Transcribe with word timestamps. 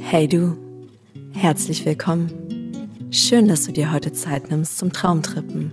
Hey 0.00 0.28
du, 0.28 0.56
herzlich 1.32 1.86
willkommen. 1.86 2.30
Schön, 3.10 3.48
dass 3.48 3.64
du 3.64 3.72
dir 3.72 3.92
heute 3.92 4.12
Zeit 4.12 4.50
nimmst 4.50 4.78
zum 4.78 4.92
Traumtrippen. 4.92 5.72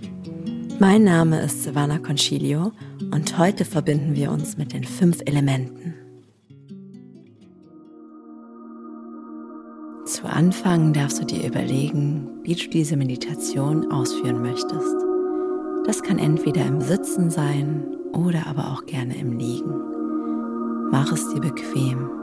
Mein 0.79 1.03
Name 1.03 1.41
ist 1.41 1.63
Savannah 1.63 1.99
Concilio 1.99 2.71
und 3.11 3.37
heute 3.37 3.65
verbinden 3.65 4.15
wir 4.15 4.31
uns 4.31 4.57
mit 4.57 4.71
den 4.71 4.85
fünf 4.85 5.19
Elementen. 5.25 5.93
Zu 10.05 10.25
Anfang 10.25 10.93
darfst 10.93 11.21
du 11.21 11.25
dir 11.25 11.45
überlegen, 11.45 12.27
wie 12.43 12.55
du 12.55 12.69
diese 12.69 12.97
Meditation 12.97 13.91
ausführen 13.91 14.41
möchtest. 14.41 14.95
Das 15.85 16.01
kann 16.01 16.17
entweder 16.17 16.65
im 16.65 16.81
Sitzen 16.81 17.29
sein 17.29 17.85
oder 18.13 18.47
aber 18.47 18.71
auch 18.71 18.85
gerne 18.85 19.17
im 19.17 19.37
Liegen. 19.37 19.73
Mach 20.91 21.11
es 21.11 21.27
dir 21.33 21.41
bequem. 21.41 22.18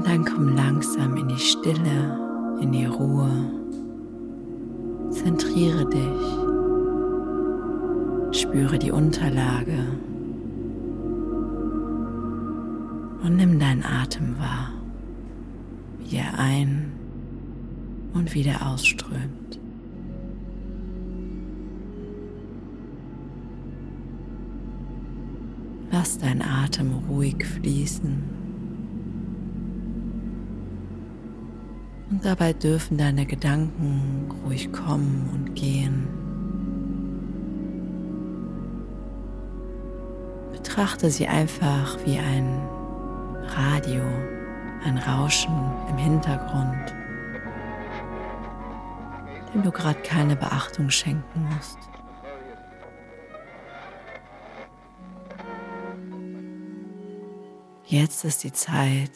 Und 0.00 0.06
dann 0.06 0.24
komm 0.24 0.56
langsam 0.56 1.14
in 1.18 1.28
die 1.28 1.38
Stille, 1.38 2.56
in 2.62 2.72
die 2.72 2.86
Ruhe. 2.86 3.30
Zentriere 5.10 5.84
dich. 5.90 6.22
Spüre 8.40 8.78
die 8.78 8.92
Unterlage. 8.92 9.76
Und 13.22 13.36
nimm 13.36 13.58
deinen 13.58 13.84
Atem 13.84 14.38
wahr, 14.38 14.72
wie 15.98 16.16
er 16.16 16.38
ein 16.38 16.92
und 18.14 18.32
wieder 18.32 18.66
ausströmt. 18.66 19.60
Lass 25.92 26.16
deinen 26.16 26.40
Atem 26.40 26.90
ruhig 27.06 27.44
fließen. 27.44 28.39
Und 32.10 32.24
dabei 32.24 32.52
dürfen 32.52 32.98
deine 32.98 33.24
Gedanken 33.24 34.28
ruhig 34.44 34.72
kommen 34.72 35.30
und 35.32 35.54
gehen. 35.54 36.08
Betrachte 40.50 41.08
sie 41.08 41.28
einfach 41.28 41.96
wie 42.04 42.18
ein 42.18 42.60
Radio, 43.46 44.02
ein 44.84 44.98
Rauschen 44.98 45.54
im 45.88 45.98
Hintergrund, 45.98 46.94
dem 49.54 49.62
du 49.62 49.70
gerade 49.70 50.00
keine 50.00 50.34
Beachtung 50.34 50.90
schenken 50.90 51.48
musst. 51.54 51.78
Jetzt 57.86 58.24
ist 58.24 58.42
die 58.42 58.52
Zeit, 58.52 59.12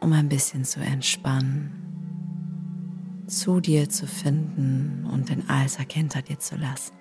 um 0.00 0.12
ein 0.12 0.28
bisschen 0.28 0.64
zu 0.64 0.80
entspannen 0.80 1.85
zu 3.26 3.60
dir 3.60 3.88
zu 3.88 4.06
finden 4.06 5.08
und 5.12 5.28
den 5.28 5.48
Alltag 5.48 5.92
hinter 5.92 6.22
dir 6.22 6.38
zu 6.38 6.56
lassen. 6.56 6.94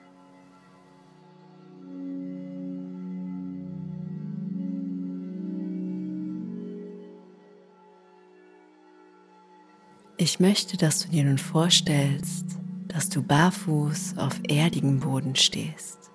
Ich 10.18 10.40
möchte, 10.40 10.78
dass 10.78 11.02
du 11.02 11.10
dir 11.10 11.26
nun 11.26 11.38
vorstellst, 11.38 12.46
dass 12.88 13.10
du 13.10 13.22
barfuß 13.22 14.18
auf 14.18 14.40
erdigem 14.48 15.02
Boden 15.02 15.36
stehst. 15.36 16.10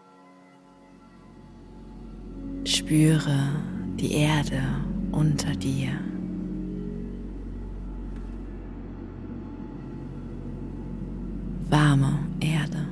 Spüre 2.64 3.62
die 3.97 4.12
Erde 4.12 4.62
unter 5.12 5.55
dir. 5.55 5.91
Warme 11.70 12.19
Erde. 12.41 12.86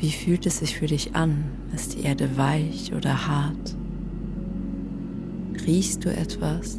Wie 0.00 0.10
fühlt 0.10 0.46
es 0.46 0.58
sich 0.58 0.78
für 0.78 0.86
dich 0.86 1.14
an? 1.14 1.44
Ist 1.74 1.94
die 1.94 2.02
Erde 2.02 2.36
weich 2.36 2.92
oder 2.94 3.26
hart? 3.26 3.76
Riechst 5.66 6.04
du 6.04 6.14
etwas? 6.14 6.78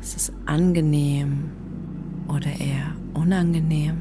Ist 0.00 0.16
es 0.16 0.32
angenehm 0.46 1.50
oder 2.28 2.48
eher 2.48 2.94
unangenehm? 3.14 3.96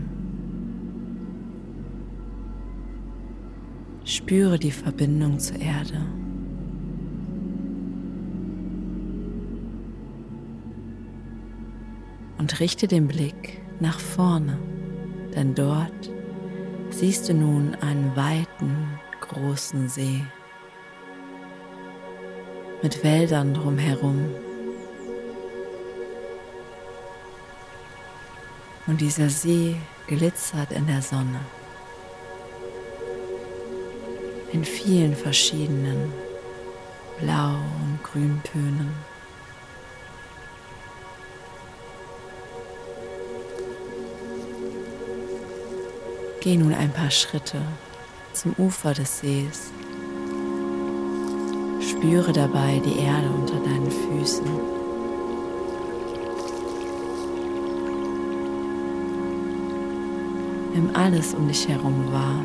Spüre 4.03 4.57
die 4.57 4.71
Verbindung 4.71 5.39
zur 5.39 5.59
Erde. 5.59 6.01
Und 12.41 12.59
richte 12.59 12.87
den 12.87 13.07
Blick 13.07 13.61
nach 13.79 13.99
vorne, 13.99 14.57
denn 15.35 15.53
dort 15.53 16.09
siehst 16.89 17.29
du 17.29 17.35
nun 17.35 17.75
einen 17.75 18.15
weiten, 18.15 18.99
großen 19.19 19.87
See 19.87 20.23
mit 22.81 23.03
Wäldern 23.03 23.53
drumherum. 23.53 24.25
Und 28.87 29.01
dieser 29.01 29.29
See 29.29 29.75
glitzert 30.07 30.71
in 30.71 30.87
der 30.87 31.03
Sonne 31.03 31.41
in 34.51 34.65
vielen 34.65 35.15
verschiedenen 35.15 36.11
Blau- 37.19 37.61
und 37.83 37.99
Grüntönen. 38.01 39.10
Geh 46.43 46.57
nun 46.57 46.73
ein 46.73 46.91
paar 46.91 47.11
Schritte 47.11 47.61
zum 48.33 48.55
Ufer 48.57 48.95
des 48.95 49.19
Sees. 49.19 49.71
Spüre 51.87 52.33
dabei 52.33 52.81
die 52.83 52.97
Erde 52.97 53.29
unter 53.29 53.59
deinen 53.59 53.91
Füßen. 53.91 54.47
Nimm 60.73 60.89
alles 60.95 61.35
um 61.35 61.47
dich 61.47 61.67
herum 61.67 62.11
wahr. 62.11 62.43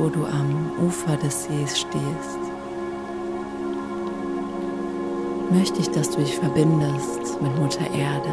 Wo 0.00 0.08
du 0.08 0.24
am 0.24 0.72
Ufer 0.86 1.14
des 1.18 1.44
Sees 1.44 1.80
stehst, 1.80 2.38
möchte 5.50 5.80
ich, 5.80 5.90
dass 5.90 6.10
du 6.10 6.22
dich 6.22 6.38
verbindest 6.38 7.40
mit 7.42 7.54
Mutter 7.58 7.84
Erde, 7.92 8.32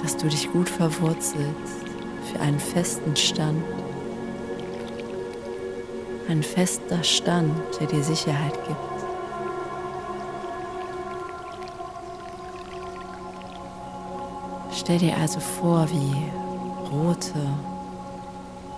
dass 0.00 0.16
du 0.16 0.28
dich 0.28 0.52
gut 0.52 0.68
verwurzelst 0.68 1.86
für 2.30 2.40
einen 2.40 2.60
festen 2.60 3.16
Stand, 3.16 3.64
ein 6.28 6.44
fester 6.44 7.02
Stand, 7.02 7.52
der 7.80 7.88
dir 7.88 8.02
Sicherheit 8.04 8.54
gibt. 8.68 8.78
Stell 14.72 14.98
dir 14.98 15.16
also 15.16 15.40
vor, 15.40 15.88
wie 15.90 16.14
rote, 16.92 17.71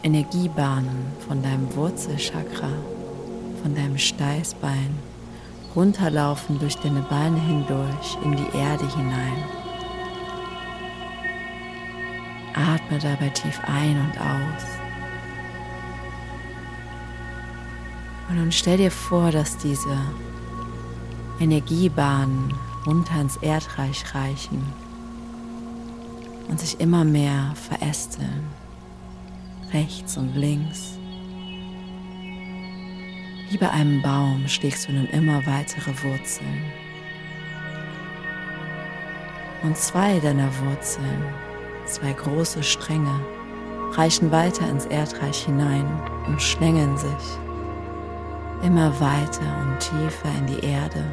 Energiebahnen 0.05 1.07
von 1.27 1.43
deinem 1.43 1.75
Wurzelchakra, 1.75 2.69
von 3.63 3.75
deinem 3.75 3.97
Steißbein 3.97 4.99
runterlaufen 5.75 6.59
durch 6.59 6.77
deine 6.77 7.01
Beine 7.01 7.41
hindurch 7.41 8.19
in 8.23 8.37
die 8.37 8.57
Erde 8.57 8.87
hinein. 8.95 9.43
Atme 12.53 12.99
dabei 12.99 13.31
tief 13.31 13.59
ein 13.67 13.99
und 13.99 14.21
aus. 14.21 14.65
Und 18.29 18.37
nun 18.37 18.53
stell 18.53 18.77
dir 18.77 18.91
vor, 18.91 19.31
dass 19.31 19.57
diese 19.57 19.97
Energiebahnen 21.41 22.53
runter 22.85 23.23
ins 23.23 23.39
Erdreich 23.39 24.05
reichen 24.15 24.63
und 26.51 26.61
sich 26.61 26.79
immer 26.79 27.05
mehr 27.05 27.55
verästeln 27.55 28.64
rechts 29.75 30.17
und 30.17 30.35
links. 30.37 30.99
Wie 33.51 33.59
bei 33.59 33.71
einem 33.71 34.01
Baum 34.03 34.47
schlägst 34.47 34.89
du 34.89 34.93
nun 34.93 35.07
immer 35.09 35.45
weitere 35.47 35.91
Wurzeln. 36.03 36.63
Und 39.63 39.77
zwei 39.77 40.21
deiner 40.21 40.51
Wurzeln, 40.61 41.25
zwei 41.87 42.13
große 42.13 42.63
Stränge, 42.63 43.21
reichen 43.93 44.31
weiter 44.31 44.69
ins 44.69 44.87
Erdreich 44.87 45.45
hinein 45.45 45.87
und 46.27 46.41
schlängeln 46.41 46.97
sich 46.97 47.39
immer 48.63 48.99
weiter 48.99 49.59
und 49.61 49.79
tiefer 49.79 50.31
in 50.39 50.47
die 50.47 50.65
Erde. 50.65 51.05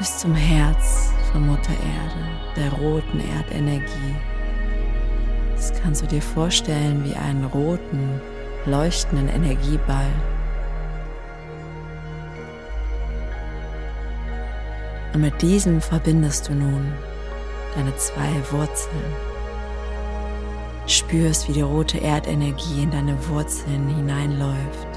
Bis 0.00 0.16
zum 0.16 0.34
Herz 0.34 1.12
von 1.30 1.46
Mutter 1.46 1.74
Erde, 1.74 2.24
der 2.56 2.72
roten 2.72 3.20
Erdenergie. 3.20 4.16
Das 5.54 5.74
kannst 5.74 6.00
du 6.00 6.06
dir 6.06 6.22
vorstellen 6.22 7.04
wie 7.04 7.14
einen 7.14 7.44
roten, 7.44 8.18
leuchtenden 8.64 9.28
Energieball. 9.28 10.10
Und 15.12 15.20
mit 15.20 15.42
diesem 15.42 15.82
verbindest 15.82 16.48
du 16.48 16.54
nun 16.54 16.90
deine 17.74 17.94
zwei 17.96 18.32
Wurzeln. 18.52 19.04
Spürst, 20.86 21.46
wie 21.46 21.52
die 21.52 21.60
rote 21.60 22.00
Erdenergie 22.00 22.84
in 22.84 22.90
deine 22.90 23.28
Wurzeln 23.28 23.86
hineinläuft. 23.94 24.88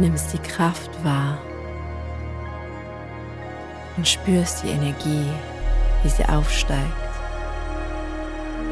Nimmst 0.00 0.32
die 0.32 0.38
Kraft 0.38 0.90
wahr 1.04 1.38
und 3.96 4.06
spürst 4.06 4.62
die 4.62 4.70
Energie, 4.70 5.26
wie 6.02 6.08
sie 6.08 6.24
aufsteigt. 6.24 6.80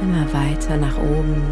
Immer 0.01 0.33
weiter 0.33 0.77
nach 0.77 0.99
oben, 0.99 1.43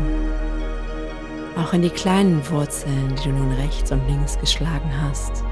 auch 1.56 1.72
in 1.72 1.82
die 1.82 1.90
kleinen 1.90 2.48
Wurzeln, 2.50 3.14
die 3.16 3.28
du 3.28 3.30
nun 3.30 3.52
rechts 3.52 3.92
und 3.92 4.06
links 4.08 4.38
geschlagen 4.38 4.90
hast. 5.00 5.44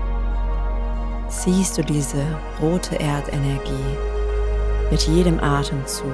Siehst 1.28 1.78
du 1.78 1.82
diese 1.82 2.24
rote 2.60 2.98
Erdenergie 2.98 3.96
mit 4.90 5.02
jedem 5.02 5.38
Atemzug 5.40 6.06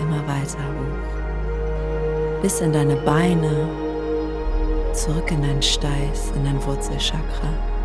immer 0.00 0.26
weiter 0.26 0.58
hoch, 0.58 2.42
bis 2.42 2.60
in 2.60 2.72
deine 2.72 2.96
Beine, 2.96 3.68
zurück 4.92 5.30
in 5.30 5.42
deinen 5.42 5.62
Steiß, 5.62 6.32
in 6.34 6.44
dein 6.44 6.64
Wurzelchakra. 6.64 7.75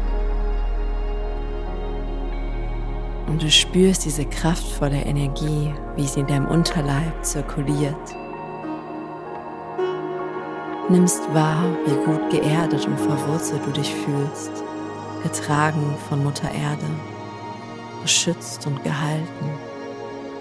Und 3.31 3.41
du 3.41 3.49
spürst 3.49 4.03
diese 4.03 4.25
kraftvolle 4.25 5.03
Energie, 5.05 5.73
wie 5.95 6.05
sie 6.05 6.19
in 6.19 6.27
deinem 6.27 6.47
Unterleib 6.47 7.23
zirkuliert. 7.23 7.95
Nimmst 10.89 11.33
wahr, 11.33 11.63
wie 11.85 11.95
gut 12.05 12.29
geerdet 12.29 12.85
und 12.85 12.99
verwurzelt 12.99 13.65
du 13.65 13.71
dich 13.71 13.95
fühlst, 13.95 14.51
getragen 15.23 15.95
von 16.09 16.21
Mutter 16.25 16.49
Erde, 16.53 16.85
beschützt 18.01 18.67
und 18.67 18.83
gehalten 18.83 19.49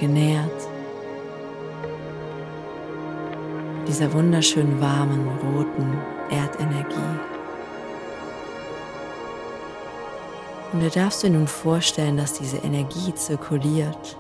genährt. 0.01 0.69
Dieser 3.87 4.13
wunderschönen 4.13 4.81
warmen 4.81 5.29
roten 5.45 5.97
Erdenergie. 6.29 7.30
Und 10.73 10.81
du 10.81 10.89
darfst 10.89 11.23
dir 11.23 11.31
nun 11.31 11.49
vorstellen, 11.49 12.17
dass 12.17 12.35
diese 12.35 12.59
Energie 12.59 13.13
zirkuliert. 13.15 14.17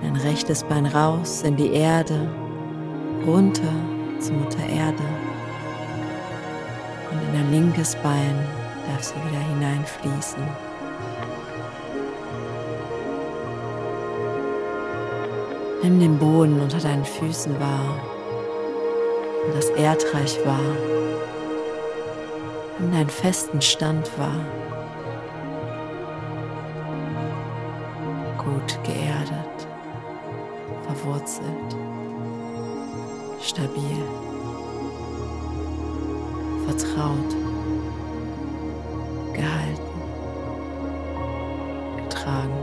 Dein 0.00 0.16
rechtes 0.16 0.64
Bein 0.64 0.86
raus 0.86 1.42
in 1.42 1.56
die 1.56 1.72
Erde, 1.72 2.28
runter 3.26 3.74
zu 4.18 4.32
Mutter 4.32 4.66
Erde. 4.66 5.04
Und 7.10 7.20
in 7.20 7.32
dein 7.34 7.50
linkes 7.50 7.94
Bein 7.96 8.46
darf 8.86 9.02
sie 9.02 9.14
wieder 9.16 9.40
hineinfließen. 9.40 10.42
Nimm 15.82 16.00
den 16.00 16.18
Boden 16.18 16.60
unter 16.60 16.78
deinen 16.78 17.04
Füßen 17.04 17.58
wahr 17.60 17.98
und 19.46 19.54
das 19.54 19.70
Erdreich 19.70 20.38
wahr. 20.46 21.09
Nimm 22.80 22.92
deinen 22.92 23.10
festen 23.10 23.60
Stand 23.60 24.10
wahr. 24.18 24.40
Gut 28.38 28.78
geerdet, 28.84 29.68
verwurzelt, 30.86 31.76
stabil, 33.42 34.02
vertraut, 36.66 37.36
gehalten, 39.34 40.00
getragen. 41.98 42.54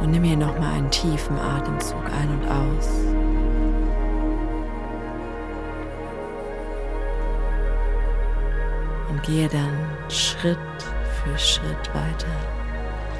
Und 0.00 0.12
nimm 0.12 0.22
hier 0.22 0.36
nochmal 0.36 0.74
einen 0.74 0.90
tiefen 0.92 1.36
Atemzug 1.36 2.04
ein 2.16 2.30
und 2.30 2.46
aus. 2.48 3.27
Und 9.08 9.22
gehe 9.22 9.48
dann 9.48 9.90
Schritt 10.08 10.58
für 11.22 11.38
Schritt 11.38 11.94
weiter 11.94 12.26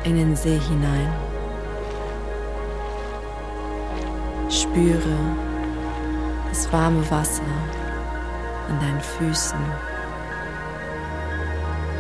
in 0.05 0.17
den 0.17 0.37
See 0.37 0.59
hinein. 0.59 1.13
Spüre 4.51 5.19
das 6.49 6.71
warme 6.73 7.09
Wasser 7.11 7.43
an 8.69 8.81
deinen 8.81 9.01
Füßen, 9.01 9.59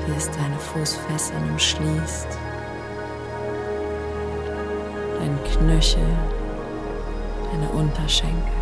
wie 0.06 0.16
es 0.16 0.30
deine 0.30 0.58
Fußfesseln 0.58 1.50
umschließt 1.50 2.38
deinen 5.18 5.42
Knöchel, 5.44 6.06
deine 7.50 7.68
Unterschenkel. 7.70 8.57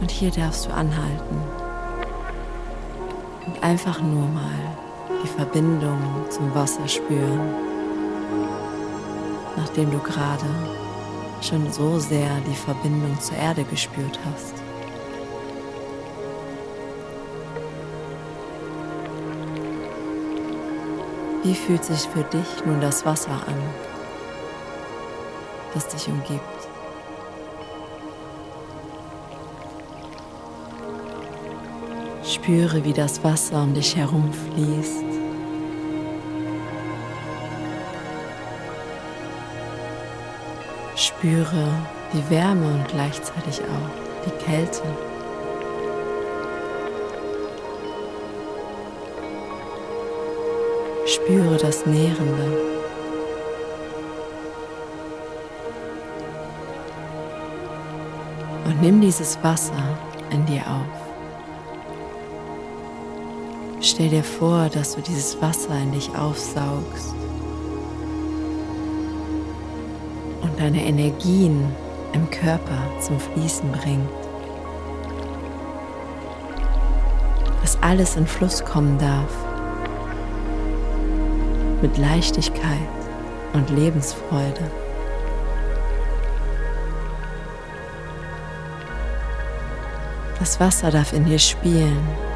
Und 0.00 0.10
hier 0.10 0.30
darfst 0.30 0.66
du 0.66 0.72
anhalten 0.72 1.40
und 3.46 3.62
einfach 3.62 4.00
nur 4.00 4.26
mal 4.28 4.76
die 5.22 5.28
Verbindung 5.28 5.98
zum 6.30 6.54
Wasser 6.54 6.88
spüren, 6.88 7.54
nachdem 9.56 9.90
du 9.90 9.98
gerade 9.98 10.46
schon 11.42 11.70
so 11.72 11.98
sehr 11.98 12.30
die 12.48 12.54
Verbindung 12.54 13.18
zur 13.20 13.36
Erde 13.36 13.64
gespürt 13.64 14.18
hast. 14.24 14.54
Wie 21.42 21.54
fühlt 21.54 21.84
sich 21.84 22.00
für 22.00 22.22
dich 22.24 22.64
nun 22.66 22.80
das 22.80 23.04
Wasser 23.04 23.32
an, 23.32 23.56
das 25.74 25.88
dich 25.88 26.06
umgibt? 26.08 26.49
Spüre, 32.42 32.82
wie 32.84 32.94
das 32.94 33.22
Wasser 33.22 33.62
um 33.62 33.74
dich 33.74 33.94
herum 33.94 34.32
fließt. 34.32 35.04
Spüre 40.96 41.68
die 42.14 42.30
Wärme 42.30 42.66
und 42.66 42.88
gleichzeitig 42.88 43.60
auch 43.60 44.24
die 44.24 44.44
Kälte. 44.44 44.82
Spüre 51.04 51.58
das 51.58 51.84
Nährende. 51.84 52.58
Und 58.64 58.80
nimm 58.80 59.02
dieses 59.02 59.36
Wasser 59.42 59.98
in 60.30 60.46
dir 60.46 60.62
auf. 60.62 60.99
Stell 63.82 64.10
dir 64.10 64.22
vor, 64.22 64.68
dass 64.68 64.94
du 64.94 65.00
dieses 65.00 65.40
Wasser 65.40 65.74
in 65.82 65.92
dich 65.92 66.10
aufsaugst 66.14 67.14
und 70.42 70.60
deine 70.60 70.84
Energien 70.84 71.64
im 72.12 72.30
Körper 72.30 72.78
zum 73.00 73.18
Fließen 73.18 73.72
bringt. 73.72 74.10
Dass 77.62 77.82
alles 77.82 78.16
in 78.16 78.26
Fluss 78.26 78.62
kommen 78.62 78.98
darf 78.98 79.34
mit 81.80 81.96
Leichtigkeit 81.96 82.76
und 83.54 83.70
Lebensfreude. 83.70 84.70
Das 90.38 90.60
Wasser 90.60 90.90
darf 90.90 91.14
in 91.14 91.24
dir 91.24 91.38
spielen. 91.38 92.29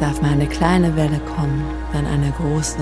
darf 0.00 0.22
mal 0.22 0.32
eine 0.32 0.46
kleine 0.46 0.96
Welle 0.96 1.20
kommen, 1.36 1.62
dann 1.92 2.06
eine 2.06 2.32
große. 2.32 2.78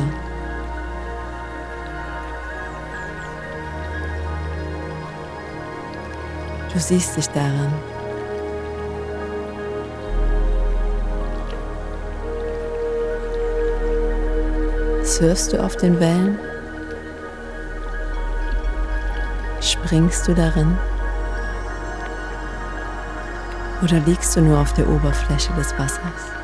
Du 6.72 6.78
siehst 6.78 7.16
dich 7.16 7.28
darin. 7.30 7.72
Surfst 15.02 15.52
du 15.52 15.64
auf 15.64 15.74
den 15.76 15.98
Wellen? 15.98 16.38
Springst 19.60 20.28
du 20.28 20.34
darin? 20.34 20.78
Oder 23.82 24.00
liegst 24.00 24.36
du 24.36 24.42
nur 24.42 24.58
auf 24.58 24.72
der 24.74 24.88
Oberfläche 24.88 25.52
des 25.54 25.76
Wassers? 25.78 26.37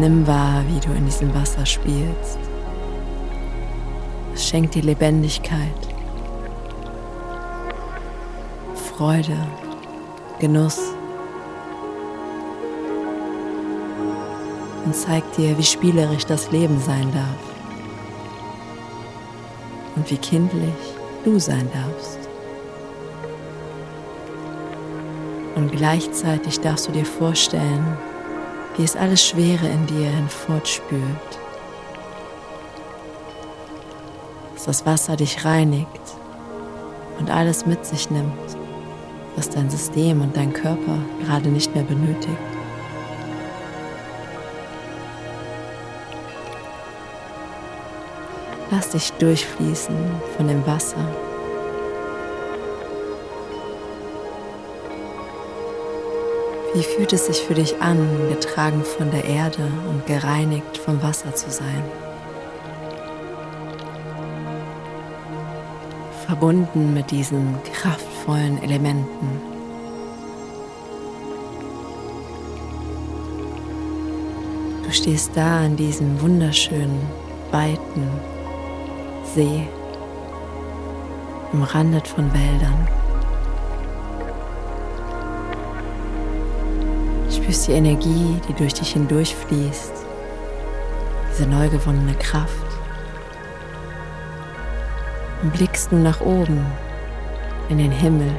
Nimm 0.00 0.26
wahr, 0.26 0.64
wie 0.66 0.80
du 0.80 0.96
in 0.96 1.04
diesem 1.04 1.34
Wasser 1.34 1.66
spielst. 1.66 2.38
Es 4.32 4.48
schenkt 4.48 4.74
dir 4.74 4.82
Lebendigkeit, 4.82 5.60
Freude, 8.74 9.36
Genuss 10.38 10.78
und 14.86 14.96
zeigt 14.96 15.36
dir, 15.36 15.58
wie 15.58 15.62
spielerisch 15.62 16.24
das 16.24 16.50
Leben 16.50 16.80
sein 16.80 17.12
darf 17.12 17.54
und 19.96 20.10
wie 20.10 20.16
kindlich 20.16 20.72
du 21.24 21.38
sein 21.38 21.68
darfst. 21.74 22.18
Und 25.56 25.70
gleichzeitig 25.72 26.58
darfst 26.60 26.88
du 26.88 26.92
dir 26.92 27.04
vorstellen, 27.04 27.98
wie 28.80 28.84
es 28.84 28.96
alles 28.96 29.22
Schwere 29.28 29.68
in 29.68 29.86
dir 29.86 30.08
hinfortspült. 30.08 31.02
Dass 34.54 34.64
das 34.64 34.86
Wasser 34.86 35.16
dich 35.16 35.44
reinigt 35.44 36.00
und 37.18 37.30
alles 37.30 37.66
mit 37.66 37.84
sich 37.84 38.10
nimmt, 38.10 38.32
was 39.36 39.50
dein 39.50 39.68
System 39.68 40.22
und 40.22 40.34
dein 40.34 40.54
Körper 40.54 40.96
gerade 41.22 41.50
nicht 41.50 41.74
mehr 41.74 41.84
benötigt. 41.84 42.38
Lass 48.70 48.88
dich 48.88 49.12
durchfließen 49.12 49.94
von 50.38 50.48
dem 50.48 50.66
Wasser 50.66 51.04
Wie 56.72 56.84
fühlt 56.84 57.12
es 57.12 57.26
sich 57.26 57.40
für 57.40 57.54
dich 57.54 57.82
an, 57.82 58.28
getragen 58.28 58.84
von 58.84 59.10
der 59.10 59.24
Erde 59.24 59.68
und 59.88 60.06
gereinigt 60.06 60.78
vom 60.78 61.02
Wasser 61.02 61.34
zu 61.34 61.50
sein? 61.50 61.82
Verbunden 66.26 66.94
mit 66.94 67.10
diesen 67.10 67.56
kraftvollen 67.72 68.62
Elementen. 68.62 69.40
Du 74.84 74.92
stehst 74.92 75.32
da 75.34 75.62
an 75.64 75.74
diesem 75.76 76.20
wunderschönen, 76.20 77.00
weiten 77.50 78.08
See, 79.34 79.66
umrandet 81.52 82.06
von 82.06 82.32
Wäldern. 82.32 82.99
Spürst 87.50 87.66
die 87.66 87.72
Energie, 87.72 88.40
die 88.48 88.52
durch 88.52 88.74
dich 88.74 88.92
hindurchfließt, 88.92 89.92
diese 91.32 91.48
neu 91.48 91.68
gewonnene 91.68 92.14
Kraft. 92.14 92.54
Und 95.42 95.52
blickst 95.54 95.90
nun 95.90 96.04
nach 96.04 96.20
oben 96.20 96.64
in 97.68 97.78
den 97.78 97.90
Himmel, 97.90 98.30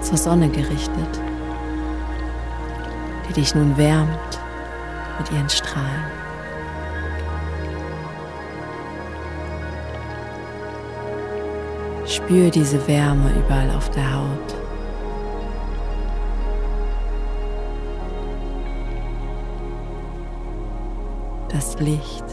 zur 0.00 0.16
Sonne 0.16 0.48
gerichtet, 0.48 1.20
die 3.28 3.32
dich 3.32 3.52
nun 3.56 3.76
wärmt 3.76 4.38
mit 5.18 5.32
ihren 5.32 5.50
Strahlen. 5.50 6.04
Spür 12.06 12.48
diese 12.50 12.86
Wärme 12.86 13.32
überall 13.44 13.70
auf 13.70 13.90
der 13.90 14.14
Haut. 14.14 14.71
Licht. 21.82 22.24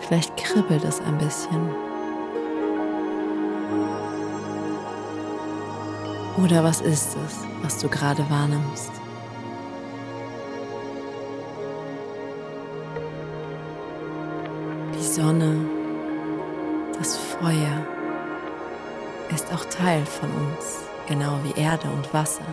Vielleicht 0.00 0.36
kribbelt 0.36 0.84
es 0.84 1.00
ein 1.00 1.16
bisschen. 1.18 1.70
Oder 6.42 6.62
was 6.62 6.80
ist 6.80 7.16
es, 7.16 7.38
was 7.62 7.78
du 7.78 7.88
gerade 7.88 8.28
wahrnimmst? 8.28 8.92
Die 14.94 15.02
Sonne, 15.02 15.64
das 16.98 17.16
Feuer 17.16 17.86
ist 19.34 19.52
auch 19.54 19.64
Teil 19.66 20.04
von 20.04 20.28
uns, 20.30 20.80
genau 21.08 21.38
wie 21.44 21.58
Erde 21.58 21.88
und 21.90 22.12
Wasser. 22.12 22.44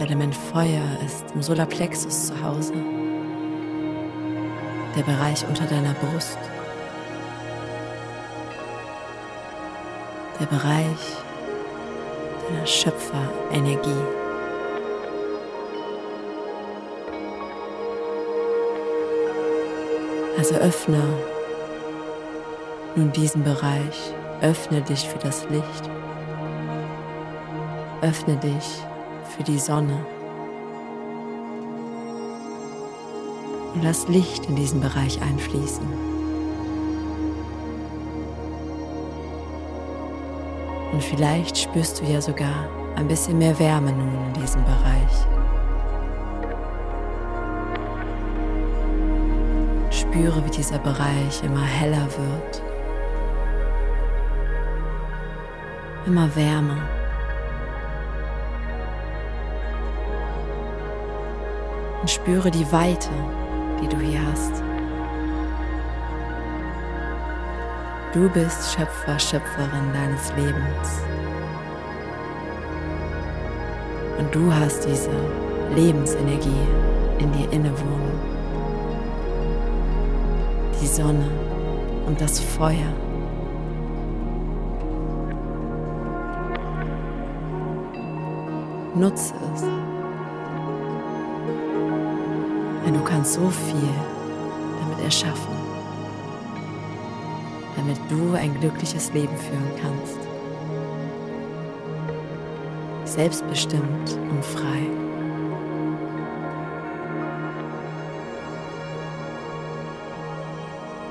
Element 0.00 0.34
Feuer 0.34 0.82
ist 1.04 1.26
im 1.34 1.42
Solarplexus 1.42 2.28
zu 2.28 2.42
Hause, 2.42 2.72
der 4.96 5.02
Bereich 5.02 5.46
unter 5.46 5.66
deiner 5.66 5.92
Brust, 5.92 6.38
der 10.40 10.46
Bereich 10.46 11.16
deiner 12.48 12.66
Schöpferenergie. 12.66 13.90
Also 20.38 20.54
öffne 20.54 21.02
nun 22.96 23.12
diesen 23.12 23.44
Bereich, 23.44 24.14
öffne 24.40 24.80
dich 24.80 25.06
für 25.06 25.18
das 25.18 25.46
Licht, 25.50 25.90
öffne 28.00 28.36
dich 28.38 28.82
für 29.30 29.42
die 29.42 29.58
Sonne. 29.58 30.04
Und 33.74 33.82
lass 33.82 34.08
Licht 34.08 34.46
in 34.46 34.56
diesen 34.56 34.80
Bereich 34.80 35.20
einfließen. 35.22 35.86
Und 40.92 41.02
vielleicht 41.02 41.56
spürst 41.56 42.00
du 42.00 42.04
ja 42.04 42.20
sogar 42.20 42.68
ein 42.96 43.06
bisschen 43.06 43.38
mehr 43.38 43.58
Wärme 43.58 43.92
nun 43.92 44.12
in 44.26 44.42
diesem 44.42 44.62
Bereich. 44.64 45.26
Spüre, 49.90 50.44
wie 50.44 50.50
dieser 50.50 50.78
Bereich 50.78 51.42
immer 51.44 51.64
heller 51.64 52.06
wird, 52.18 52.62
immer 56.06 56.34
wärmer. 56.34 56.99
Und 62.00 62.10
spüre 62.10 62.50
die 62.50 62.70
Weite, 62.72 63.10
die 63.80 63.88
du 63.88 63.98
hier 63.98 64.20
hast. 64.32 64.62
Du 68.12 68.28
bist 68.30 68.74
Schöpfer, 68.74 69.18
Schöpferin 69.18 69.92
deines 69.92 70.32
Lebens. 70.36 71.02
Und 74.18 74.34
du 74.34 74.52
hast 74.52 74.84
diese 74.84 75.10
Lebensenergie 75.74 76.66
in 77.18 77.32
dir 77.32 77.52
innewohnen. 77.52 78.18
Die 80.82 80.86
Sonne 80.86 81.30
und 82.06 82.20
das 82.20 82.40
Feuer. 82.40 82.92
Nutze 88.94 89.34
es. 89.54 89.89
Denn 92.84 92.94
du 92.94 93.00
kannst 93.04 93.34
so 93.34 93.48
viel 93.50 93.94
damit 94.80 95.04
erschaffen, 95.04 95.54
damit 97.76 97.98
du 98.08 98.34
ein 98.34 98.58
glückliches 98.58 99.12
Leben 99.12 99.36
führen 99.36 99.70
kannst. 99.82 100.18
Selbstbestimmt 103.04 104.18
und 104.30 104.44
frei. 104.44 104.86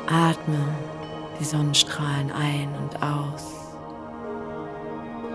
Atme 0.07 0.57
die 1.39 1.45
Sonnenstrahlen 1.45 2.31
ein 2.31 2.69
und 2.81 3.01
aus. 3.03 3.53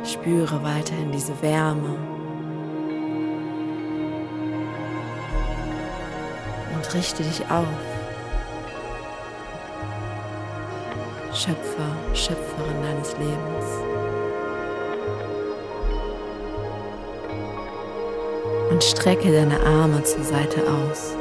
Spüre 0.04 0.62
weiterhin 0.62 1.12
diese 1.12 1.40
Wärme 1.40 1.96
richte 6.92 7.22
dich 7.22 7.40
auf. 7.50 7.66
Schöpfer, 11.32 11.96
Schöpferin 12.14 12.82
deines 12.82 13.12
Lebens. 13.18 13.66
Und 18.70 18.82
strecke 18.82 19.32
deine 19.32 19.58
Arme 19.60 20.02
zur 20.02 20.24
Seite 20.24 20.60
aus. 20.62 21.16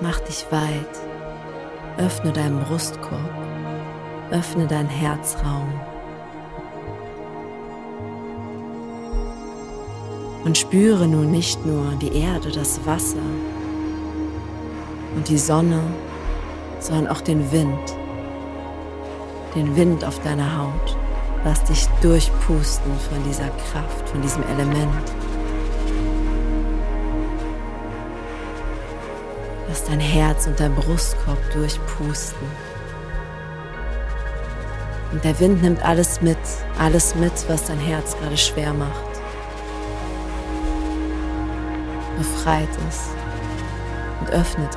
Mach 0.00 0.20
dich 0.20 0.46
weit. 0.50 1.00
Öffne 1.98 2.32
deinen 2.32 2.60
Brustkorb. 2.64 3.20
Öffne 4.30 4.66
deinen 4.66 4.88
Herzraum. 4.88 5.72
Und 10.44 10.58
spüre 10.58 11.06
nun 11.08 11.30
nicht 11.30 11.64
nur 11.64 11.92
die 12.00 12.16
Erde, 12.16 12.50
das 12.50 12.84
Wasser 12.84 13.16
und 15.14 15.28
die 15.28 15.38
Sonne, 15.38 15.80
sondern 16.80 17.08
auch 17.08 17.20
den 17.20 17.50
Wind. 17.52 17.96
Den 19.54 19.76
Wind 19.76 20.04
auf 20.04 20.18
deiner 20.20 20.58
Haut. 20.58 20.96
Lass 21.44 21.62
dich 21.64 21.86
durchpusten 22.00 22.92
von 22.98 23.22
dieser 23.24 23.48
Kraft, 23.48 24.08
von 24.08 24.22
diesem 24.22 24.42
Element. 24.44 25.12
Lass 29.68 29.84
dein 29.84 30.00
Herz 30.00 30.46
und 30.46 30.58
dein 30.58 30.74
Brustkorb 30.74 31.38
durchpusten. 31.52 32.48
Und 35.12 35.22
der 35.22 35.38
Wind 35.38 35.62
nimmt 35.62 35.84
alles 35.84 36.20
mit, 36.22 36.38
alles 36.78 37.14
mit, 37.14 37.32
was 37.48 37.66
dein 37.66 37.78
Herz 37.78 38.16
gerade 38.18 38.36
schwer 38.36 38.72
macht. 38.72 39.20
Befreit 42.18 42.68
es 42.88 43.10
und 44.20 44.30
öffnet 44.30 44.73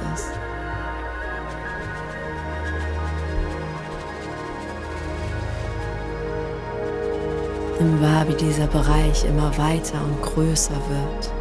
Nimm 7.79 8.01
wahr, 8.01 8.27
wie 8.27 8.33
dieser 8.33 8.65
Bereich 8.65 9.23
immer 9.25 9.55
weiter 9.57 9.99
und 10.03 10.19
größer 10.21 10.73
wird. 10.89 11.31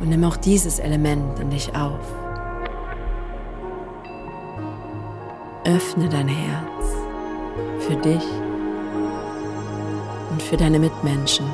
Und 0.00 0.08
nimm 0.08 0.24
auch 0.24 0.36
dieses 0.36 0.78
Element 0.78 1.38
in 1.40 1.50
dich 1.50 1.74
auf. 1.74 2.00
Öffne 5.64 6.08
dein 6.08 6.28
Herz 6.28 6.86
für 7.80 7.96
dich 7.96 8.24
und 10.30 10.40
für 10.40 10.56
deine 10.56 10.78
Mitmenschen, 10.78 11.44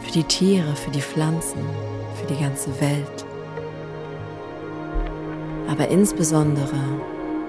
für 0.00 0.10
die 0.10 0.24
Tiere, 0.24 0.74
für 0.74 0.90
die 0.90 1.02
Pflanzen, 1.02 1.60
für 2.16 2.26
die 2.26 2.40
ganze 2.40 2.80
Welt 2.80 3.25
aber 5.76 5.88
insbesondere 5.88 6.78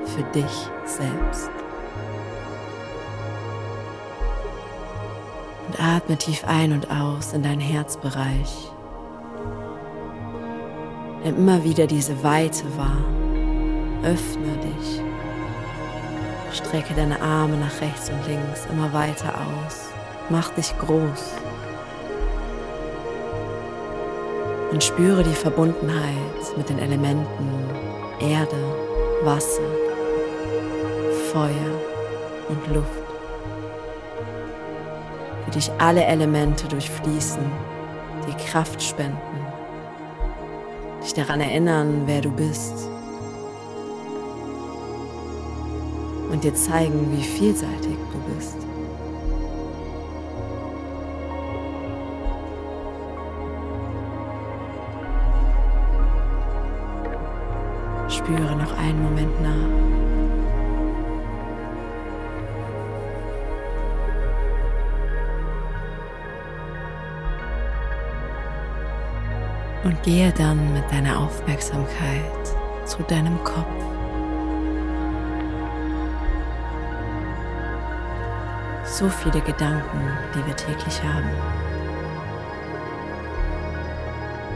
für 0.03 0.23
dich 0.33 0.69
selbst. 0.83 1.49
Und 5.67 5.79
atme 5.81 6.17
tief 6.17 6.43
ein 6.45 6.73
und 6.73 6.91
aus 6.91 7.31
in 7.31 7.43
deinen 7.43 7.61
Herzbereich. 7.61 8.71
Nimm 11.23 11.37
immer 11.37 11.63
wieder 11.63 11.87
diese 11.87 12.21
Weite 12.21 12.65
wahr. 12.77 13.05
Öffne 14.03 14.57
dich. 14.57 15.01
Strecke 16.51 16.93
deine 16.95 17.21
Arme 17.21 17.55
nach 17.55 17.81
rechts 17.81 18.09
und 18.09 18.27
links 18.27 18.67
immer 18.71 18.91
weiter 18.91 19.33
aus. 19.35 19.89
Mach 20.29 20.49
dich 20.49 20.77
groß. 20.79 21.33
Und 24.71 24.83
spüre 24.83 25.23
die 25.23 25.29
Verbundenheit 25.29 26.57
mit 26.57 26.69
den 26.69 26.79
Elementen 26.79 27.57
Erde, 28.19 28.57
Wasser, 29.23 29.61
Feuer 31.31 31.51
und 32.49 32.73
Luft. 32.73 32.87
Wie 35.45 35.51
dich 35.51 35.71
alle 35.77 36.03
Elemente 36.03 36.67
durchfließen, 36.67 37.43
die 38.27 38.43
Kraft 38.45 38.81
spenden, 38.81 39.45
dich 41.03 41.13
daran 41.13 41.41
erinnern, 41.41 42.03
wer 42.05 42.21
du 42.21 42.31
bist 42.31 42.89
und 46.31 46.43
dir 46.43 46.55
zeigen, 46.55 47.15
wie 47.15 47.23
vielseitig 47.23 47.97
du 48.11 48.35
bist. 48.35 48.57
Spüre 58.27 58.57
noch 58.57 58.77
einen 58.77 59.01
Moment 59.01 59.41
nach. 59.41 59.51
Und 69.85 70.03
gehe 70.03 70.33
dann 70.33 70.73
mit 70.73 70.83
deiner 70.91 71.17
Aufmerksamkeit 71.21 72.25
zu 72.83 73.01
deinem 73.03 73.41
Kopf. 73.45 73.65
So 78.83 79.07
viele 79.07 79.39
Gedanken, 79.39 80.01
die 80.35 80.45
wir 80.45 80.55
täglich 80.57 81.01
haben, 81.01 81.29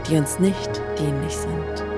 die 0.06 0.18
uns 0.18 0.38
nicht 0.38 0.82
dienlich 0.98 1.34
sind. 1.34 1.91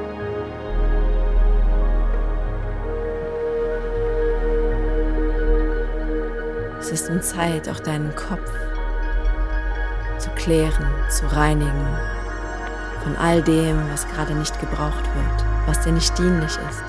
Ist 6.95 7.11
nun 7.11 7.21
Zeit, 7.21 7.69
auch 7.69 7.81
deinen 7.81 8.15
Kopf 8.15 8.51
zu 10.19 10.31
klären, 10.31 10.87
zu 11.11 11.27
reinigen 11.27 11.87
von 13.03 13.17
all 13.17 13.43
dem, 13.43 13.79
was 13.93 14.07
gerade 14.09 14.33
nicht 14.35 14.59
gebraucht 14.61 15.05
wird, 15.05 15.45
was 15.67 15.81
dir 15.81 15.93
nicht 15.93 16.17
dienlich 16.17 16.53
ist. 16.71 16.83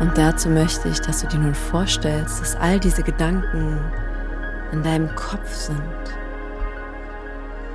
Und 0.00 0.18
dazu 0.18 0.48
möchte 0.48 0.88
ich, 0.88 1.00
dass 1.00 1.20
du 1.20 1.28
dir 1.28 1.38
nun 1.38 1.54
vorstellst, 1.54 2.40
dass 2.40 2.56
all 2.56 2.80
diese 2.80 3.04
Gedanken 3.04 3.78
in 4.72 4.82
deinem 4.82 5.14
Kopf 5.14 5.54
sind, 5.54 5.80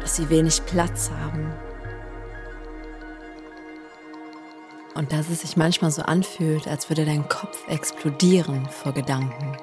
dass 0.02 0.18
sie 0.18 0.30
wenig 0.30 0.62
Platz 0.66 1.10
haben, 1.24 1.54
und 4.98 5.12
dass 5.14 5.30
es 5.30 5.42
sich 5.42 5.56
manchmal 5.56 5.92
so 5.92 6.02
anfühlt, 6.02 6.68
als 6.68 6.90
würde 6.90 7.06
dein 7.06 7.30
Kopf 7.30 7.68
explodieren 7.68 8.68
vor 8.70 8.94
Gedanken. 8.94 9.56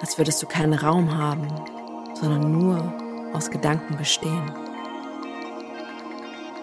Als 0.00 0.16
würdest 0.16 0.40
du 0.40 0.46
keinen 0.46 0.74
Raum 0.74 1.18
haben, 1.18 1.48
sondern 2.14 2.52
nur 2.52 2.94
aus 3.32 3.50
Gedanken 3.50 3.96
bestehen. 3.96 4.52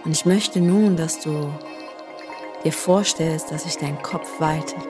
Und 0.06 0.12
ich 0.12 0.26
möchte 0.26 0.62
nun, 0.62 0.96
dass 0.96 1.20
du 1.20 1.52
dir 2.64 2.72
vorstellst, 2.72 3.52
dass 3.52 3.64
sich 3.64 3.78
dein 3.78 4.02
Kopf 4.02 4.40
weitet. 4.40 4.88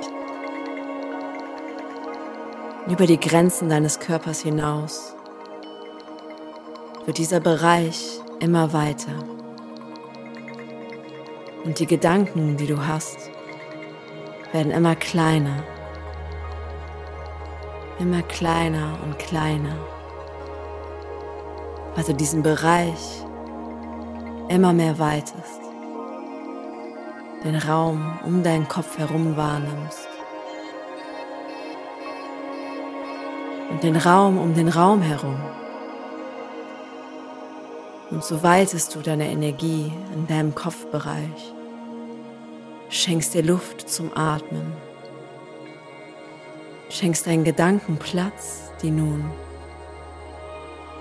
Über 2.87 3.07
die 3.07 3.19
Grenzen 3.19 3.69
deines 3.69 3.99
Körpers 3.99 4.41
hinaus 4.41 5.15
wird 7.05 7.17
dieser 7.17 7.39
Bereich 7.39 8.19
immer 8.39 8.73
weiter. 8.73 9.32
Und 11.63 11.79
die 11.79 11.85
Gedanken, 11.85 12.57
die 12.57 12.67
du 12.67 12.85
hast, 12.85 13.31
werden 14.51 14.71
immer 14.71 14.95
kleiner, 14.95 15.63
immer 17.99 18.21
kleiner 18.21 18.99
und 19.05 19.17
kleiner, 19.17 19.77
weil 21.95 22.03
du 22.03 22.13
diesen 22.13 22.43
Bereich 22.43 23.23
immer 24.49 24.73
mehr 24.73 24.99
weitest, 24.99 25.61
den 27.45 27.55
Raum 27.55 28.19
um 28.25 28.43
deinen 28.43 28.67
Kopf 28.67 28.97
herum 28.97 29.37
wahrnimmst. 29.37 30.09
Und 33.71 33.81
den 33.83 33.95
Raum 33.95 34.37
um 34.37 34.53
den 34.53 34.67
Raum 34.67 35.01
herum. 35.01 35.39
Und 38.13 38.23
so 38.23 38.43
weitest 38.43 38.93
du 38.93 38.99
deine 38.99 39.27
Energie 39.27 39.91
in 40.13 40.27
deinem 40.27 40.53
Kopfbereich, 40.53 41.53
schenkst 42.89 43.33
dir 43.33 43.41
Luft 43.41 43.89
zum 43.89 44.15
Atmen, 44.15 44.71
schenkst 46.91 47.25
deinen 47.25 47.43
Gedanken 47.43 47.97
Platz, 47.97 48.71
die 48.83 48.91
nun 48.91 49.25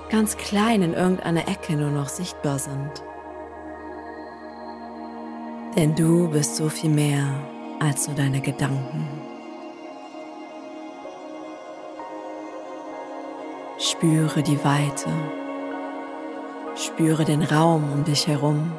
ganz 0.09 0.39
klein 0.39 0.81
in 0.81 0.95
irgendeiner 0.95 1.47
Ecke 1.49 1.75
nur 1.75 1.91
noch 1.91 2.09
sichtbar 2.09 2.59
sind. 2.59 3.05
Denn 5.77 5.95
du 5.95 6.31
bist 6.31 6.57
so 6.57 6.71
viel 6.71 6.91
mehr 6.91 7.27
als 7.79 8.07
nur 8.07 8.17
deine 8.17 8.41
Gedanken. 8.41 9.07
Spüre 13.79 14.43
die 14.43 14.65
Weite. 14.65 15.42
Spüre 16.75 17.25
den 17.25 17.43
Raum 17.43 17.93
um 17.93 18.05
dich 18.05 18.27
herum. 18.27 18.73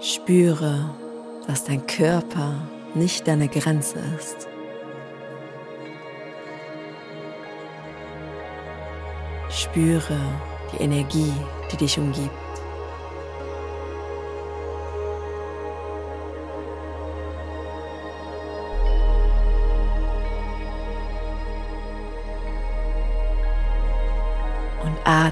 Spüre, 0.00 0.90
dass 1.46 1.64
dein 1.64 1.86
Körper 1.86 2.54
nicht 2.94 3.28
deine 3.28 3.48
Grenze 3.48 3.98
ist. 4.18 4.48
Spüre 9.50 10.18
die 10.72 10.82
Energie, 10.82 11.32
die 11.70 11.76
dich 11.76 11.98
umgibt. 11.98 12.41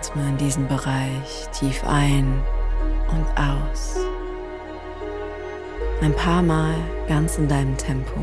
Atme 0.01 0.29
in 0.29 0.37
diesen 0.39 0.67
Bereich 0.67 1.49
tief 1.53 1.83
ein 1.87 2.43
und 3.11 3.27
aus. 3.39 3.97
Ein 6.01 6.15
paar 6.17 6.43
Mal 6.43 6.75
ganz 7.07 7.37
in 7.37 7.49
deinem 7.49 7.77
Tempo. 7.77 8.21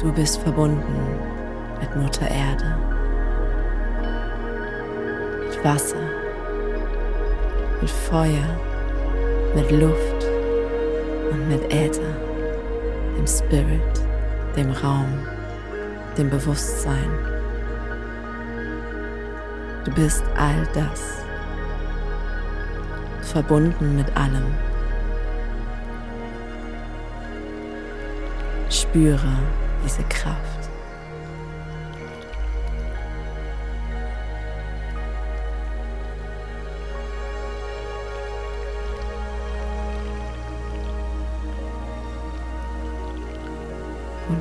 Du 0.00 0.10
bist 0.12 0.38
verbunden 0.38 0.82
mit 1.78 1.94
Mutter 1.94 2.28
Erde, 2.28 2.89
Wasser, 5.62 6.00
mit 7.80 7.90
Feuer, 7.90 8.58
mit 9.54 9.70
Luft 9.70 10.26
und 11.30 11.48
mit 11.48 11.62
Äther, 11.72 12.14
dem 13.16 13.26
Spirit, 13.26 14.00
dem 14.56 14.70
Raum, 14.70 15.26
dem 16.16 16.30
Bewusstsein. 16.30 17.10
Du 19.84 19.90
bist 19.92 20.24
all 20.36 20.66
das, 20.72 21.24
verbunden 23.20 23.96
mit 23.96 24.16
allem. 24.16 24.54
Spüre, 28.70 29.38
diese 29.84 30.04
Kraft. 30.04 30.59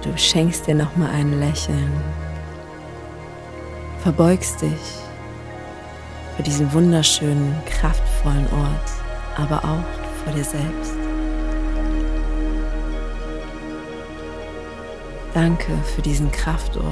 Du 0.01 0.17
schenkst 0.17 0.65
dir 0.65 0.75
noch 0.75 0.95
mal 0.95 1.09
ein 1.09 1.39
Lächeln. 1.39 1.91
Verbeugst 4.01 4.61
dich 4.61 4.99
für 6.37 6.43
diesen 6.43 6.71
wunderschönen, 6.71 7.53
kraftvollen 7.65 8.47
Ort, 8.53 8.91
aber 9.35 9.57
auch 9.57 10.23
vor 10.23 10.33
dir 10.33 10.43
selbst. 10.45 10.93
Danke 15.33 15.71
für 15.93 16.01
diesen 16.01 16.31
Kraftort 16.31 16.85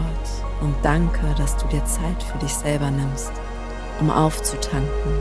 und 0.60 0.76
danke, 0.84 1.34
dass 1.38 1.56
du 1.56 1.68
dir 1.68 1.84
Zeit 1.86 2.22
für 2.22 2.38
dich 2.40 2.54
selber 2.54 2.92
nimmst, 2.92 3.32
um 4.02 4.12
aufzutanken 4.12 5.14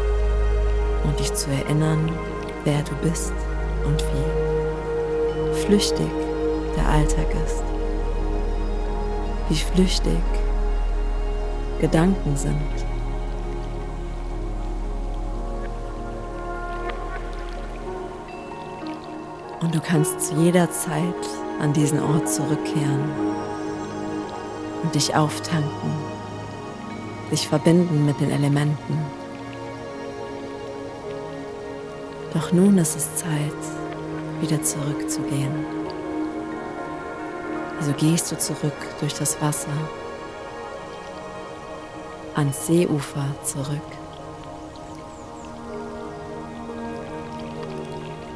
und 1.05 1.21
dich 1.21 1.33
zu 1.35 1.51
erinnern, 1.51 2.11
wer 2.65 2.83
du 2.83 2.97
bist 3.09 3.33
und 3.87 4.03
wie 4.03 5.65
flüchtig 5.65 6.11
der 6.77 6.89
Alltag 6.89 7.27
ist, 7.45 7.63
wie 9.49 9.57
flüchtig 9.57 10.21
Gedanken 11.81 12.37
sind. 12.37 12.57
Und 19.61 19.75
du 19.75 19.81
kannst 19.81 20.21
zu 20.21 20.35
jeder 20.37 20.71
Zeit 20.71 21.03
an 21.61 21.73
diesen 21.73 22.01
Ort 22.01 22.29
zurückkehren 22.29 23.11
und 24.83 24.95
dich 24.95 25.15
auftanken, 25.15 25.91
dich 27.31 27.49
verbinden 27.49 28.07
mit 28.07 28.21
den 28.21 28.31
Elementen. 28.31 28.99
Doch 32.35 32.53
nun 32.53 32.79
ist 32.79 32.97
es 32.97 33.17
Zeit, 33.17 33.31
wieder 34.41 34.63
zurückzugehen. 34.63 35.86
Also 37.79 37.93
gehst 37.93 38.33
du 38.33 38.39
zurück 38.39 38.73
durch 39.01 39.15
das 39.15 39.41
Wasser, 39.41 39.69
ans 42.35 42.67
Seeufer 42.67 43.27
zurück. 43.45 43.67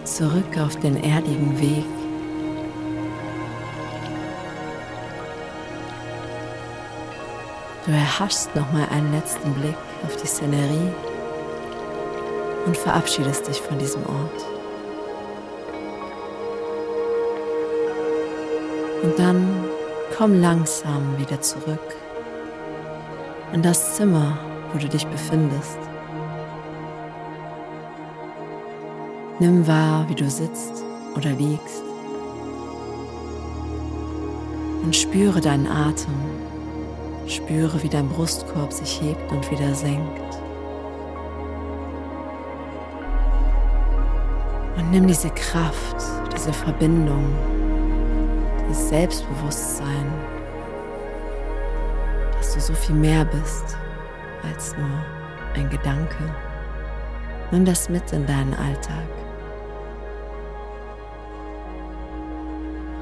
Zurück 0.04 0.58
auf 0.58 0.76
den 0.76 1.02
erdigen 1.02 1.58
Weg 1.60 1.86
Du 7.90 7.92
erhaschst 7.96 8.54
nochmal 8.54 8.86
einen 8.90 9.10
letzten 9.10 9.52
Blick 9.54 9.74
auf 10.06 10.14
die 10.14 10.26
Szenerie 10.26 10.92
und 12.66 12.76
verabschiedest 12.76 13.48
dich 13.48 13.60
von 13.60 13.78
diesem 13.78 14.02
Ort. 14.02 14.59
Und 19.02 19.18
dann 19.18 19.64
komm 20.16 20.40
langsam 20.40 21.18
wieder 21.18 21.40
zurück 21.40 21.96
in 23.52 23.62
das 23.62 23.96
Zimmer, 23.96 24.38
wo 24.72 24.78
du 24.78 24.88
dich 24.88 25.06
befindest. 25.06 25.78
Nimm 29.38 29.66
wahr, 29.66 30.04
wie 30.08 30.14
du 30.14 30.28
sitzt 30.28 30.84
oder 31.16 31.30
liegst 31.30 31.82
und 34.82 34.94
spüre 34.94 35.40
deinen 35.40 35.66
Atem 35.66 36.14
Spüre, 37.30 37.80
wie 37.84 37.88
dein 37.88 38.08
Brustkorb 38.08 38.72
sich 38.72 39.00
hebt 39.00 39.30
und 39.30 39.48
wieder 39.52 39.72
senkt. 39.72 40.20
Und 44.76 44.90
nimm 44.90 45.06
diese 45.06 45.30
Kraft, 45.30 45.96
diese 46.34 46.52
Verbindung, 46.52 47.24
dieses 48.70 48.88
Selbstbewusstsein, 48.88 50.12
dass 52.36 52.54
du 52.54 52.60
so 52.60 52.72
viel 52.72 52.94
mehr 52.94 53.24
bist 53.24 53.76
als 54.44 54.76
nur 54.76 55.04
ein 55.56 55.68
Gedanke. 55.68 56.32
Nimm 57.50 57.64
das 57.64 57.88
mit 57.88 58.12
in 58.12 58.24
deinen 58.26 58.54
Alltag. 58.54 59.08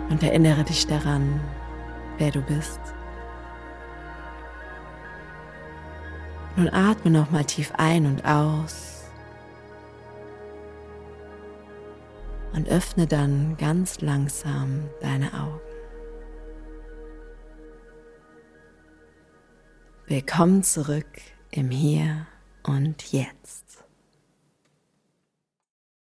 Und 0.09 0.23
erinnere 0.23 0.65
dich 0.65 0.87
daran, 0.87 1.39
wer 2.17 2.31
du 2.31 2.41
bist. 2.41 2.81
Nun 6.57 6.71
atme 6.71 7.11
noch 7.11 7.31
mal 7.31 7.45
tief 7.45 7.73
ein 7.77 8.07
und 8.07 8.25
aus. 8.25 8.88
Und 12.59 12.69
öffne 12.69 13.07
dann 13.07 13.57
ganz 13.57 14.01
langsam 14.01 14.91
deine 15.01 15.33
Augen. 15.33 15.61
Willkommen 20.09 20.65
zurück 20.65 21.07
im 21.53 21.71
Hier 21.71 22.27
und 22.65 23.13
Jetzt. 23.13 23.68